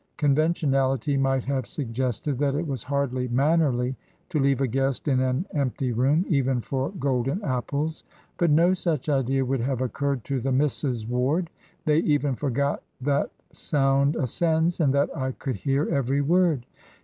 Conventionality 0.17 1.15
might 1.15 1.43
have 1.45 1.67
suggested 1.67 2.39
that 2.39 2.55
it 2.55 2.65
was 2.65 2.81
hardly 2.81 3.27
mannerly 3.27 3.95
to 4.29 4.39
leave 4.39 4.59
a 4.59 4.65
guest 4.65 5.07
in 5.07 5.19
an 5.19 5.45
empty 5.53 5.91
room, 5.91 6.25
even 6.27 6.59
for 6.59 6.89
golden 6.93 7.39
apples, 7.43 8.03
but 8.39 8.49
no 8.49 8.73
such 8.73 9.09
idea 9.09 9.45
would 9.45 9.61
have 9.61 9.79
occurred 9.79 10.23
to 10.23 10.41
the 10.41 10.51
Misses 10.51 11.05
Ward. 11.05 11.51
They 11.85 11.99
even 11.99 12.33
forgot 12.33 12.81
that 12.99 13.29
sound 13.53 14.15
ascends, 14.15 14.79
and 14.79 14.91
that 14.95 15.15
I 15.15 15.33
could 15.33 15.57
hear 15.57 15.87
every 15.87 16.21
word." 16.21 16.65